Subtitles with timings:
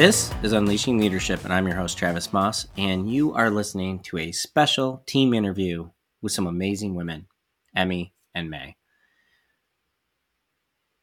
[0.00, 4.16] This is Unleashing Leadership, and I'm your host, Travis Maus, and you are listening to
[4.16, 5.90] a special team interview
[6.22, 7.26] with some amazing women,
[7.76, 8.76] Emmy and May.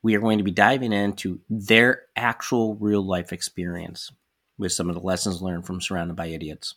[0.02, 4.12] We are going to be diving into their actual real life experience
[4.58, 6.74] with some of the lessons learned from Surrounded by Idiots,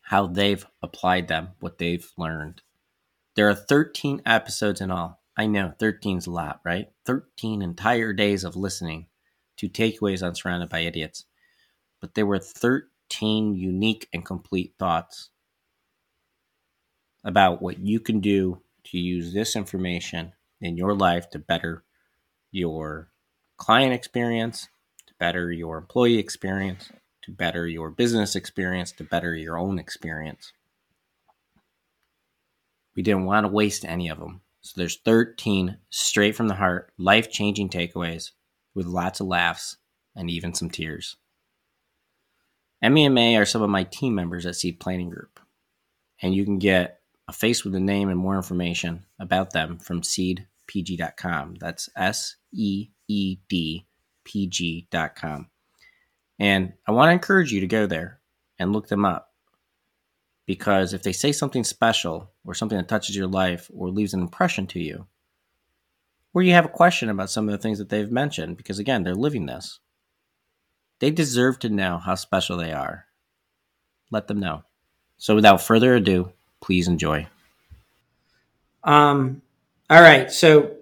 [0.00, 2.62] how they've applied them, what they've learned.
[3.36, 5.22] There are 13 episodes in all.
[5.36, 6.88] I know 13 is a lot, right?
[7.06, 9.06] 13 entire days of listening
[9.56, 11.24] to takeaways on Surrounded by Idiots.
[12.00, 15.30] But there were 13 unique and complete thoughts
[17.24, 21.84] about what you can do to use this information in your life to better
[22.50, 23.08] your
[23.56, 24.68] client experience,
[25.06, 26.90] to better your employee experience,
[27.22, 30.52] to better your business experience, to better your own experience.
[32.96, 34.40] We didn't want to waste any of them.
[34.60, 38.32] So there's 13 straight from the heart, life changing takeaways
[38.74, 39.76] with lots of laughs
[40.16, 41.16] and even some tears.
[42.82, 45.38] May are some of my team members at Seed Planning Group,
[46.20, 50.02] and you can get a face with a name and more information about them from
[50.02, 51.56] seedpg.com.
[51.60, 53.86] That's S E E D
[54.24, 55.48] P G.com.
[56.38, 58.20] And I want to encourage you to go there
[58.58, 59.32] and look them up
[60.46, 64.20] because if they say something special or something that touches your life or leaves an
[64.20, 65.06] impression to you,
[66.34, 69.02] or you have a question about some of the things that they've mentioned, because again,
[69.02, 69.80] they're living this,
[71.00, 73.06] they deserve to know how special they are.
[74.10, 74.62] Let them know.
[75.18, 77.26] So without further ado, please enjoy.
[78.84, 79.42] Um,
[79.88, 80.30] all right.
[80.30, 80.76] So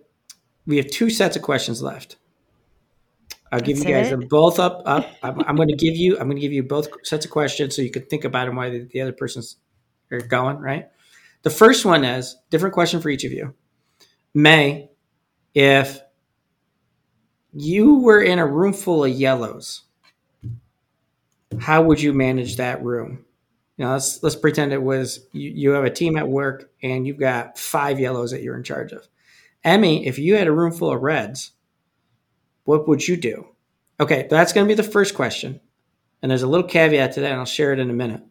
[0.66, 2.16] we have two sets of questions left.
[3.52, 4.10] I'll give That's you guys it?
[4.10, 4.82] them both up.
[4.86, 5.06] Up.
[5.22, 6.12] I'm, I'm going to give you.
[6.18, 8.56] I'm going to give you both sets of questions so you can think about them
[8.56, 9.56] while the, the other person's
[10.12, 10.58] are going.
[10.58, 10.88] Right.
[11.42, 13.54] The first one is different question for each of you.
[14.34, 14.90] May,
[15.54, 16.00] if
[17.52, 19.82] you were in a room full of yellows,
[21.58, 23.24] how would you manage that room?
[23.80, 27.18] Know, let's let's pretend it was you, you have a team at work and you've
[27.18, 29.08] got five yellows that you're in charge of.
[29.64, 31.52] Emmy, if you had a room full of reds,
[32.64, 33.48] what would you do?
[33.98, 35.60] Okay, that's going to be the first question.
[36.20, 38.22] And there's a little caveat to that, and I'll share it in a minute.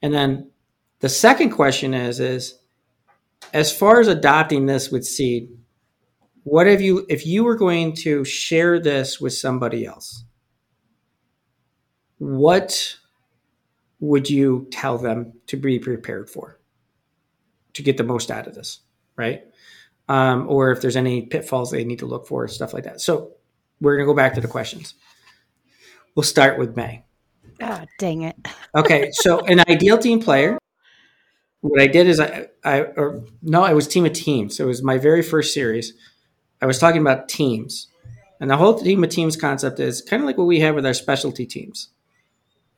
[0.00, 0.52] And then
[1.00, 2.60] the second question is is
[3.52, 5.50] as far as adopting this with seed,
[6.44, 10.24] what have you if you were going to share this with somebody else?
[12.18, 12.96] What
[14.00, 16.58] would you tell them to be prepared for
[17.74, 18.80] to get the most out of this,
[19.16, 19.42] right?
[20.08, 23.00] Um, or if there's any pitfalls they need to look for, stuff like that.
[23.00, 23.34] So
[23.80, 24.94] we're going to go back to the questions.
[26.14, 27.04] We'll start with May.
[27.60, 28.36] Ah, dang it.
[28.74, 30.56] Okay, so an ideal team player.
[31.60, 34.56] What I did is I, I or no, it was team of teams.
[34.56, 35.92] So it was my very first series.
[36.62, 37.88] I was talking about teams,
[38.40, 40.86] and the whole team of teams concept is kind of like what we have with
[40.86, 41.88] our specialty teams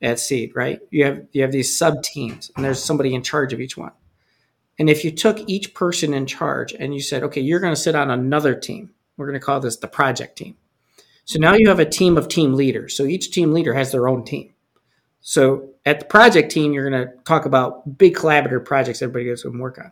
[0.01, 0.79] at Seed, right?
[0.89, 3.91] You have you have these sub teams, and there's somebody in charge of each one.
[4.77, 7.79] And if you took each person in charge and you said, okay, you're going to
[7.79, 10.57] sit on another team, we're going to call this the project team.
[11.23, 12.95] So now you have a team of team leaders.
[12.95, 14.53] So each team leader has their own team.
[15.21, 19.45] So at the project team, you're going to talk about big collaborative projects everybody goes
[19.45, 19.91] and work on.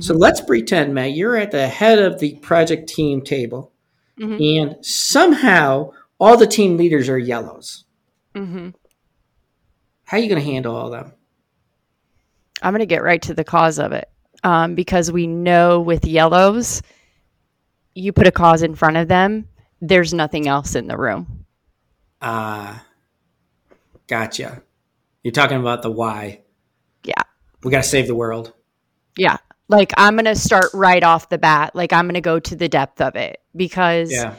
[0.00, 3.72] So let's pretend, Matt, you're at the head of the project team table,
[4.18, 4.60] Mhm.
[4.60, 7.84] and somehow all the team leaders are yellows.
[8.34, 8.70] hmm
[10.06, 11.12] How are you going to handle all of them?
[12.62, 14.08] I'm going to get right to the cause of it
[14.42, 16.82] um, because we know with yellows,
[17.94, 19.48] you put a cause in front of them,
[19.80, 21.46] there's nothing else in the room.
[22.20, 22.78] Uh,
[24.08, 24.62] gotcha.
[25.22, 26.40] You're talking about the why.
[27.04, 27.22] Yeah.
[27.62, 28.52] We got to save the world.
[29.16, 29.36] Yeah.
[29.68, 31.74] Like I'm going to start right off the bat.
[31.74, 34.34] Like I'm going to go to the depth of it because Yeah.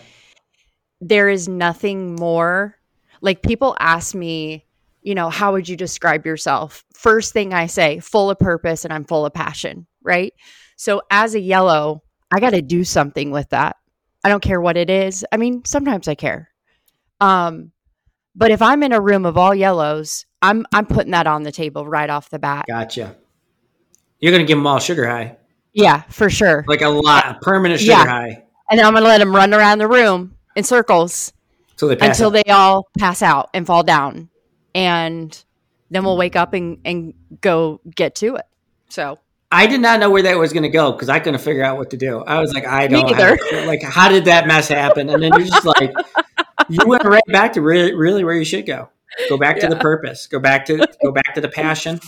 [1.01, 2.77] there is nothing more.
[3.21, 4.65] Like people ask me,
[5.01, 6.83] you know, how would you describe yourself?
[6.93, 10.33] First thing I say, full of purpose and I'm full of passion, right?
[10.77, 13.77] So as a yellow, I got to do something with that.
[14.23, 15.25] I don't care what it is.
[15.31, 16.49] I mean, sometimes I care.
[17.19, 17.71] Um
[18.37, 21.51] but if I'm in a room of all yellows, I'm I'm putting that on the
[21.53, 22.65] table right off the bat.
[22.67, 23.15] Gotcha.
[24.19, 25.37] You're going to give them all sugar high,
[25.73, 26.63] Yeah, for sure.
[26.67, 28.05] like a lot, permanent sugar Yeah.
[28.05, 31.33] high, And then I'm going to let them run around the room in circles
[31.71, 32.17] until they pass.
[32.19, 32.45] until out.
[32.45, 34.29] they all pass out and fall down
[34.73, 35.43] and
[35.91, 38.45] then we'll wake up and, and go get to it
[38.89, 39.19] so
[39.51, 41.77] I did not know where that was going to go because I couldn't figure out
[41.77, 42.19] what to do.
[42.25, 43.37] I was like, I don't either.
[43.67, 45.09] like, how did that mess happen?
[45.09, 45.93] And then you're just like,
[46.67, 48.89] you went right back to really, really where you should go.
[49.29, 50.27] Go back to the purpose.
[50.27, 51.99] Go back to go back to the passion,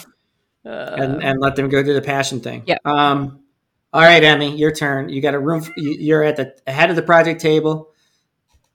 [0.70, 2.64] and and let them go to the passion thing.
[2.66, 2.86] Yep.
[2.86, 3.40] Um.
[3.94, 5.10] All right, Emmy, your turn.
[5.10, 5.64] You got a room.
[5.78, 7.90] you- You're at the head of the project table.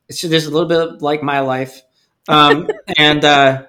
[0.09, 1.83] It's just, a little bit like my life.
[2.29, 2.69] Um,
[2.99, 3.65] and uh,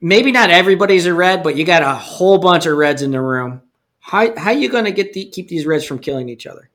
[0.00, 3.20] maybe not everybody's a red, but you got a whole bunch of reds in the
[3.20, 3.62] room.
[4.00, 6.70] How how you going to get the, keep these reds from killing each other?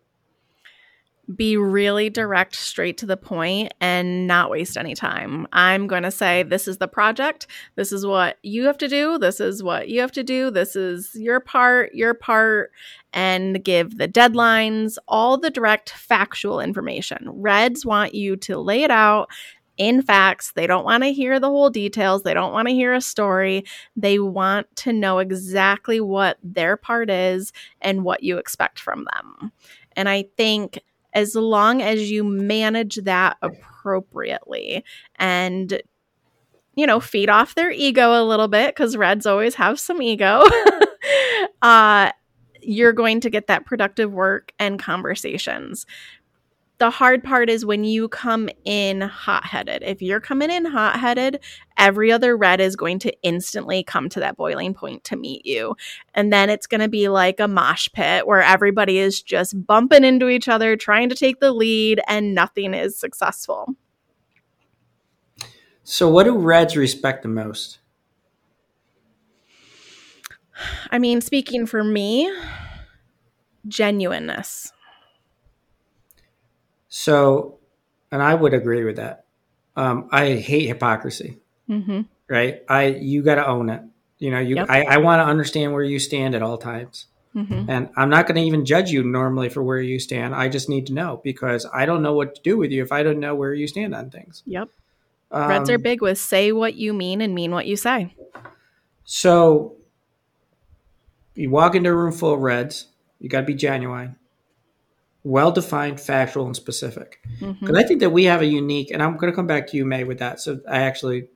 [1.33, 5.47] Be really direct, straight to the point, and not waste any time.
[5.53, 7.47] I'm going to say, this is the project.
[7.75, 9.17] This is what you have to do.
[9.17, 10.51] This is what you have to do.
[10.51, 12.71] This is your part, your part,
[13.13, 17.29] and give the deadlines, all the direct factual information.
[17.29, 19.29] Reds want you to lay it out
[19.77, 20.51] in facts.
[20.51, 22.23] They don't want to hear the whole details.
[22.23, 23.63] They don't want to hear a story.
[23.95, 29.51] They want to know exactly what their part is and what you expect from them.
[29.95, 30.79] And I think
[31.13, 34.83] as long as you manage that appropriately
[35.17, 35.81] and
[36.75, 40.43] you know feed off their ego a little bit because reds always have some ego
[41.61, 42.11] uh
[42.61, 45.85] you're going to get that productive work and conversations
[46.83, 49.83] the hard part is when you come in hot headed.
[49.83, 51.39] If you're coming in hot headed,
[51.77, 55.77] every other red is going to instantly come to that boiling point to meet you.
[56.13, 60.03] And then it's going to be like a mosh pit where everybody is just bumping
[60.03, 63.77] into each other, trying to take the lead, and nothing is successful.
[65.85, 67.79] So, what do reds respect the most?
[70.91, 72.29] I mean, speaking for me,
[73.69, 74.73] genuineness.
[76.95, 77.57] So,
[78.11, 79.25] and I would agree with that.
[79.75, 81.39] Um, I hate hypocrisy.
[81.67, 82.01] Mm-hmm.
[82.29, 82.61] Right?
[82.69, 83.81] I you got to own it.
[84.19, 84.57] You know, you.
[84.57, 84.67] Yep.
[84.69, 87.67] I, I want to understand where you stand at all times, Mm-hmm.
[87.67, 90.35] and I'm not going to even judge you normally for where you stand.
[90.35, 92.91] I just need to know because I don't know what to do with you if
[92.91, 94.43] I don't know where you stand on things.
[94.45, 94.69] Yep.
[95.31, 98.13] Um, Reds are big with say what you mean and mean what you say.
[99.03, 99.77] So
[101.33, 102.89] you walk into a room full of reds.
[103.19, 104.15] You got to be genuine,
[105.23, 107.19] well defined, factual, and specific.
[107.39, 109.77] Because I think that we have a unique, and I'm going to come back to
[109.77, 110.39] you, May, with that.
[110.39, 111.27] So I actually,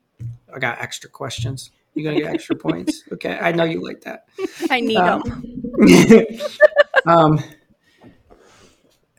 [0.54, 1.72] I got extra questions.
[1.94, 3.04] You're going to get extra points.
[3.13, 4.25] Okay, I know you like that.
[4.69, 6.28] I need Um, them.
[7.06, 7.44] um,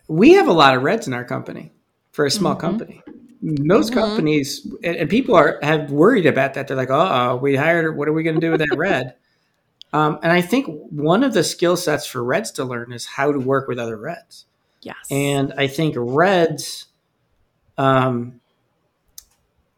[0.07, 1.73] we have a lot of reds in our company
[2.13, 2.61] for a small Mhm.
[2.61, 3.03] company.
[3.41, 3.95] Most Mhm.
[3.95, 6.67] companies and, and people are have worried about that.
[6.67, 7.97] They're like, "Oh, we hired.
[7.97, 9.15] What are we going to do with that red?"
[9.93, 13.33] Um, and I think one of the skill sets for reds to learn is how
[13.33, 14.45] to work with other reds.
[14.81, 14.97] Yes.
[15.11, 16.87] And I think Reds,
[17.77, 18.41] um,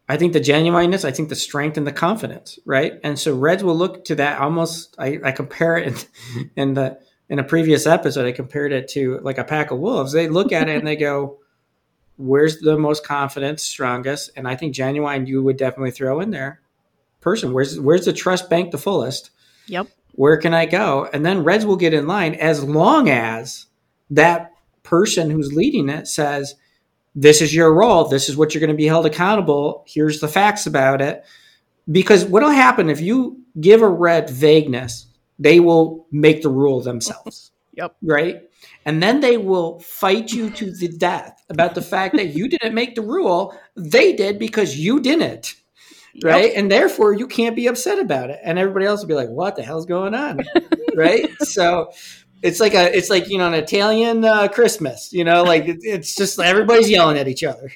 [0.09, 2.95] I think the genuineness, I think the strength and the confidence, right?
[3.05, 4.97] And so Reds will look to that almost.
[4.99, 6.99] I, I compare it in, in the
[7.29, 8.27] in a previous episode.
[8.27, 10.13] I compared it to like a pack of wolves.
[10.13, 11.39] They look at it and they go,
[12.17, 16.61] "Where's the most confident, strongest?" And I think genuine, you would definitely throw in there.
[17.21, 19.31] Person, where's where's the trust bank the fullest?
[19.67, 19.87] Yep.
[20.17, 21.09] where can I go?
[21.13, 23.67] And then Reds will get in line as long as
[24.11, 24.53] that
[24.91, 26.55] person who's leading it says,
[27.15, 28.09] This is your role.
[28.09, 29.85] This is what you're going to be held accountable.
[29.87, 31.25] Here's the facts about it.
[31.91, 35.07] Because what'll happen if you give a red vagueness,
[35.39, 37.53] they will make the rule themselves.
[37.75, 37.97] Yep.
[38.03, 38.43] Right.
[38.85, 42.75] And then they will fight you to the death about the fact that you didn't
[42.75, 43.57] make the rule.
[43.77, 45.55] They did because you didn't
[46.23, 46.53] right?
[46.55, 49.57] And therefore, you can't be upset about it, and everybody else will be like, "What
[49.57, 50.41] the hell's going on?"
[50.95, 51.31] right?
[51.43, 51.93] So
[52.43, 55.13] it's like a, it's like you know, an Italian uh, Christmas.
[55.13, 57.71] You know, like it, it's just everybody's yelling at each other.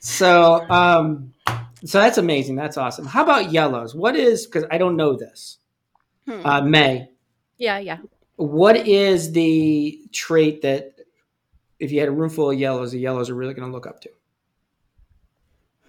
[0.00, 1.34] So, um,
[1.84, 2.56] so that's amazing.
[2.56, 3.06] That's awesome.
[3.06, 3.94] How about yellows?
[3.94, 5.58] What is because I don't know this.
[6.26, 6.46] Hmm.
[6.46, 7.10] Uh, May,
[7.58, 7.98] yeah, yeah.
[8.36, 10.94] what is the trait that
[11.78, 13.86] if you had a room full of yellows, the yellows are really going to look
[13.86, 14.10] up to?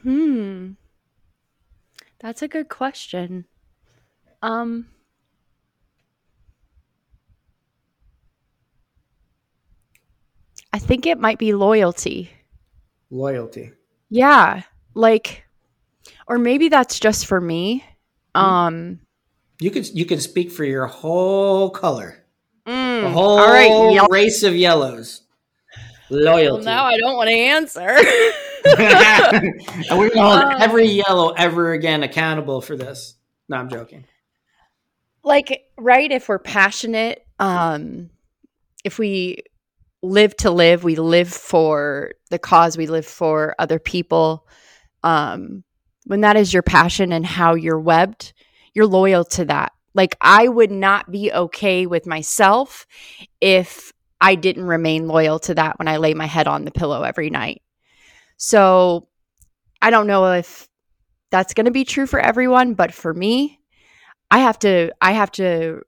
[0.03, 0.71] Hmm.
[2.19, 3.45] That's a good question.
[4.41, 4.87] Um
[10.73, 12.31] I think it might be loyalty.
[13.09, 13.71] Loyalty.
[14.09, 14.63] Yeah.
[14.93, 15.43] Like
[16.27, 17.83] or maybe that's just for me.
[18.35, 18.99] Um
[19.59, 22.23] You could you can speak for your whole color.
[22.65, 24.07] mm, A whole all right, yellow.
[24.09, 25.21] race of yellows.
[26.09, 26.65] Well, Loyalty.
[26.65, 27.87] now I don't want to answer.
[29.89, 33.15] and we're gonna hold Um, every yellow ever again accountable for this.
[33.49, 34.05] No, I'm joking.
[35.23, 38.09] like right if we're passionate um
[38.83, 39.37] if we
[40.01, 40.83] live to live.
[40.83, 42.77] We live for the cause.
[42.77, 44.47] We live for other people.
[45.03, 45.63] Um
[46.05, 48.33] when that is your passion and how you're webbed
[48.73, 49.73] you're loyal to that.
[49.93, 52.87] Like i would not be okay with myself
[53.39, 57.03] if i didn't remain loyal to that when i lay my head on the pillow
[57.03, 57.61] every night.
[58.37, 59.07] So
[59.81, 60.67] i don't know if
[61.29, 63.59] that's going to be true for everyone but for me
[64.31, 65.81] I have to I have to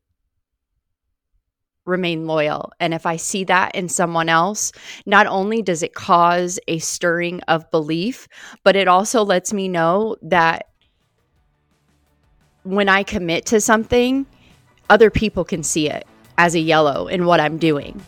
[1.86, 2.72] remain loyal.
[2.80, 4.72] And if I see that in someone else,
[5.06, 8.28] not only does it cause a stirring of belief,
[8.64, 10.70] but it also lets me know that
[12.64, 14.26] when I commit to something,
[14.90, 18.02] other people can see it as a yellow in what I'm doing.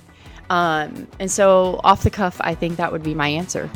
[0.50, 3.70] Um, and so, off the cuff, I think that would be my answer.